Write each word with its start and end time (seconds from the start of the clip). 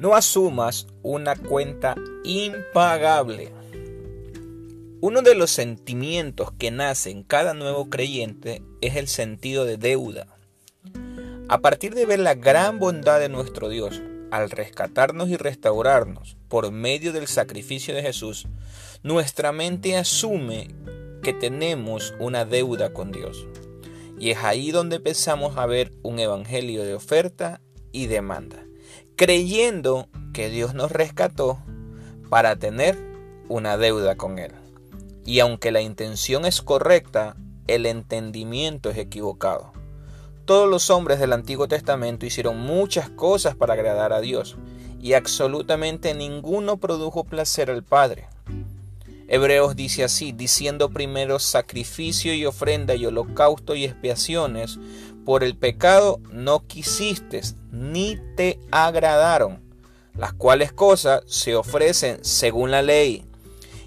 No 0.00 0.14
asumas 0.14 0.86
una 1.02 1.36
cuenta 1.36 1.94
impagable. 2.24 3.52
Uno 5.02 5.20
de 5.20 5.34
los 5.34 5.50
sentimientos 5.50 6.52
que 6.52 6.70
nace 6.70 7.10
en 7.10 7.22
cada 7.22 7.52
nuevo 7.52 7.90
creyente 7.90 8.62
es 8.80 8.96
el 8.96 9.08
sentido 9.08 9.66
de 9.66 9.76
deuda. 9.76 10.26
A 11.50 11.58
partir 11.58 11.94
de 11.94 12.06
ver 12.06 12.18
la 12.18 12.32
gran 12.32 12.78
bondad 12.78 13.20
de 13.20 13.28
nuestro 13.28 13.68
Dios 13.68 14.00
al 14.30 14.50
rescatarnos 14.50 15.28
y 15.28 15.36
restaurarnos 15.36 16.38
por 16.48 16.72
medio 16.72 17.12
del 17.12 17.26
sacrificio 17.26 17.94
de 17.94 18.00
Jesús, 18.00 18.48
nuestra 19.02 19.52
mente 19.52 19.98
asume 19.98 20.68
que 21.22 21.34
tenemos 21.34 22.14
una 22.18 22.46
deuda 22.46 22.94
con 22.94 23.12
Dios. 23.12 23.46
Y 24.18 24.30
es 24.30 24.38
ahí 24.38 24.70
donde 24.70 24.96
empezamos 24.96 25.58
a 25.58 25.66
ver 25.66 25.92
un 26.02 26.18
evangelio 26.20 26.84
de 26.84 26.94
oferta 26.94 27.60
y 27.92 28.06
demanda 28.06 28.64
creyendo 29.20 30.08
que 30.32 30.48
Dios 30.48 30.72
nos 30.72 30.90
rescató 30.90 31.58
para 32.30 32.56
tener 32.56 32.96
una 33.50 33.76
deuda 33.76 34.16
con 34.16 34.38
Él. 34.38 34.52
Y 35.26 35.40
aunque 35.40 35.72
la 35.72 35.82
intención 35.82 36.46
es 36.46 36.62
correcta, 36.62 37.36
el 37.66 37.84
entendimiento 37.84 38.88
es 38.88 38.96
equivocado. 38.96 39.74
Todos 40.46 40.70
los 40.70 40.88
hombres 40.88 41.20
del 41.20 41.34
Antiguo 41.34 41.68
Testamento 41.68 42.24
hicieron 42.24 42.60
muchas 42.60 43.10
cosas 43.10 43.54
para 43.54 43.74
agradar 43.74 44.14
a 44.14 44.22
Dios, 44.22 44.56
y 45.02 45.12
absolutamente 45.12 46.14
ninguno 46.14 46.78
produjo 46.78 47.24
placer 47.24 47.70
al 47.70 47.84
Padre. 47.84 48.26
Hebreos 49.32 49.76
dice 49.76 50.02
así, 50.02 50.32
diciendo 50.32 50.90
primero 50.90 51.38
sacrificio 51.38 52.34
y 52.34 52.46
ofrenda 52.46 52.96
y 52.96 53.06
holocausto 53.06 53.76
y 53.76 53.84
expiaciones, 53.84 54.80
por 55.24 55.44
el 55.44 55.56
pecado 55.56 56.18
no 56.32 56.66
quisiste, 56.66 57.40
ni 57.70 58.18
te 58.34 58.58
agradaron, 58.72 59.60
las 60.16 60.32
cuales 60.32 60.72
cosas 60.72 61.22
se 61.26 61.54
ofrecen 61.54 62.18
según 62.24 62.72
la 62.72 62.82
ley. 62.82 63.24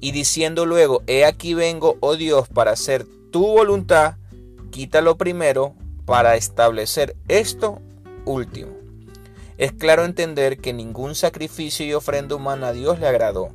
Y 0.00 0.12
diciendo 0.12 0.66
luego, 0.66 1.02
he 1.08 1.24
aquí 1.24 1.52
vengo, 1.52 1.96
oh 1.98 2.14
Dios, 2.14 2.46
para 2.46 2.70
hacer 2.70 3.04
tu 3.32 3.44
voluntad, 3.44 4.14
quítalo 4.70 5.18
primero 5.18 5.74
para 6.04 6.36
establecer 6.36 7.16
esto 7.26 7.80
último. 8.24 8.70
Es 9.58 9.72
claro 9.72 10.04
entender 10.04 10.58
que 10.58 10.72
ningún 10.72 11.16
sacrificio 11.16 11.84
y 11.84 11.92
ofrenda 11.92 12.36
humana 12.36 12.68
a 12.68 12.72
Dios 12.72 13.00
le 13.00 13.08
agradó. 13.08 13.50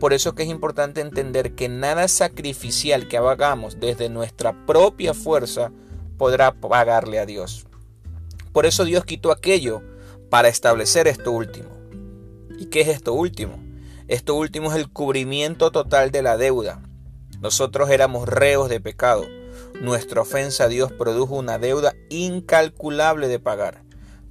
Por 0.00 0.12
eso 0.12 0.34
que 0.34 0.44
es 0.44 0.48
importante 0.48 1.00
entender 1.00 1.54
que 1.54 1.68
nada 1.68 2.06
sacrificial 2.06 3.08
que 3.08 3.16
hagamos 3.16 3.80
desde 3.80 4.08
nuestra 4.08 4.66
propia 4.66 5.12
fuerza 5.12 5.72
podrá 6.16 6.52
pagarle 6.52 7.18
a 7.18 7.26
Dios. 7.26 7.66
Por 8.52 8.64
eso 8.66 8.84
Dios 8.84 9.04
quitó 9.04 9.32
aquello 9.32 9.82
para 10.30 10.48
establecer 10.48 11.08
esto 11.08 11.32
último. 11.32 11.70
¿Y 12.58 12.66
qué 12.66 12.82
es 12.82 12.88
esto 12.88 13.12
último? 13.12 13.58
Esto 14.08 14.34
último 14.34 14.70
es 14.70 14.76
el 14.76 14.88
cubrimiento 14.88 15.70
total 15.70 16.10
de 16.10 16.22
la 16.22 16.36
deuda. 16.36 16.82
Nosotros 17.40 17.90
éramos 17.90 18.28
reos 18.28 18.68
de 18.68 18.80
pecado. 18.80 19.26
Nuestra 19.80 20.22
ofensa 20.22 20.64
a 20.64 20.68
Dios 20.68 20.92
produjo 20.92 21.36
una 21.36 21.58
deuda 21.58 21.94
incalculable 22.08 23.28
de 23.28 23.38
pagar. 23.38 23.82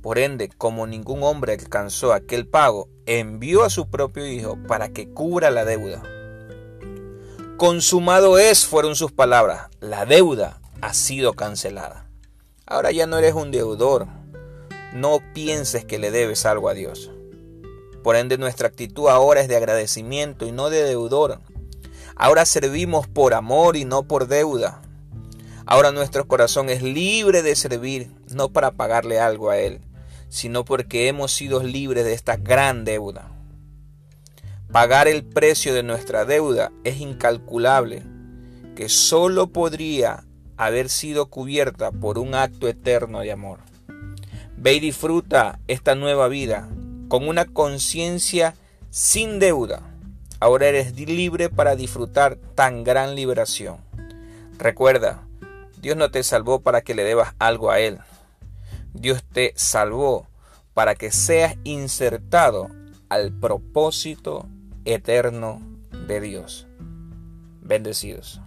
Por 0.02 0.20
ende, 0.20 0.50
como 0.50 0.88
ningún 0.88 1.24
hombre 1.24 1.54
alcanzó 1.54 2.14
aquel 2.14 2.48
pago, 2.48 2.90
envió 3.06 3.64
a 3.64 3.70
su 3.70 3.90
propio 3.90 4.26
Hijo 4.26 4.58
para 4.68 4.90
que 4.90 5.10
cubra 5.10 5.52
la 5.52 5.66
deuda. 5.66 6.04
Consumado 7.58 8.38
es, 8.38 8.66
fueron 8.66 8.96
sus 8.96 9.12
palabras. 9.12 9.70
La 9.80 10.06
deuda 10.06 10.62
ha 10.82 10.94
sido 10.94 11.34
cancelada. 11.34 12.08
Ahora 12.66 12.92
ya 12.92 13.08
no 13.08 13.18
eres 13.18 13.34
un 13.34 13.50
deudor. 13.50 14.08
No 14.94 15.20
pienses 15.34 15.84
que 15.84 15.98
le 15.98 16.12
debes 16.12 16.46
algo 16.46 16.70
a 16.70 16.74
Dios. 16.74 17.12
Por 18.04 18.16
ende, 18.16 18.38
nuestra 18.38 18.68
actitud 18.68 19.10
ahora 19.10 19.42
es 19.42 19.48
de 19.48 19.56
agradecimiento 19.56 20.46
y 20.46 20.52
no 20.52 20.70
de 20.70 20.84
deudor. 20.84 21.40
Ahora 22.16 22.46
servimos 22.46 23.08
por 23.08 23.34
amor 23.34 23.76
y 23.76 23.86
no 23.86 24.04
por 24.04 24.28
deuda. 24.28 24.82
Ahora 25.66 25.92
nuestro 25.92 26.28
corazón 26.28 26.70
es 26.70 26.82
libre 26.82 27.42
de 27.42 27.56
servir, 27.56 28.10
no 28.34 28.50
para 28.50 28.72
pagarle 28.72 29.20
algo 29.20 29.50
a 29.50 29.58
Él, 29.58 29.82
sino 30.30 30.66
porque 30.66 31.08
hemos 31.08 31.32
sido 31.32 31.64
libres 31.64 32.06
de 32.06 32.14
esta 32.14 32.38
gran 32.38 32.86
deuda. 32.86 33.32
Pagar 34.72 35.08
el 35.08 35.24
precio 35.24 35.74
de 35.74 35.84
nuestra 35.84 36.26
deuda 36.26 36.72
es 36.84 37.00
incalculable, 37.00 38.04
que 38.76 38.90
solo 38.90 39.48
podría 39.48 40.26
haber 40.58 40.90
sido 40.90 41.28
cubierta 41.28 41.92
por 41.92 42.18
un 42.18 42.36
acto 42.36 42.68
eterno 42.68 43.22
de 43.22 43.32
amor. 43.32 43.60
Ve 44.58 44.74
y 44.74 44.80
disfruta 44.80 45.60
esta 45.68 45.96
nueva 45.96 46.28
vida 46.28 46.68
con 47.08 47.28
una 47.28 47.46
conciencia 47.46 48.56
sin 48.90 49.40
deuda. 49.40 49.82
Ahora 50.40 50.68
eres 50.68 51.00
libre 51.00 51.50
para 51.50 51.76
disfrutar 51.76 52.38
tan 52.56 52.84
gran 52.84 53.16
liberación. 53.16 53.78
Recuerda, 54.58 55.24
Dios 55.80 55.96
no 55.96 56.12
te 56.12 56.24
salvó 56.24 56.60
para 56.60 56.82
que 56.82 56.96
le 56.96 57.04
debas 57.04 57.34
algo 57.40 57.72
a 57.72 57.80
Él. 57.80 58.00
Dios 59.00 59.24
te 59.24 59.54
salvó 59.56 60.28
para 60.74 60.96
que 60.96 61.12
seas 61.12 61.56
insertado 61.64 62.70
al 63.10 63.32
propósito 63.32 64.48
eterno 64.86 65.62
de 66.08 66.20
Dios. 66.20 66.68
Bendecidos. 67.62 68.42